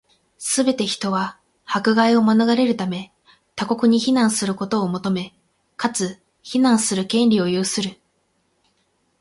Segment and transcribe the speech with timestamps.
[0.39, 3.13] すべて人は、迫害を免れるため、
[3.55, 5.35] 他国に避難することを求め、
[5.77, 7.99] かつ、避難する権利を有する。